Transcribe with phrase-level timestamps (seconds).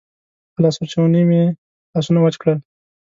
[0.53, 1.43] په لاسوچوني مې
[1.93, 2.57] لاسونه وچ کړل.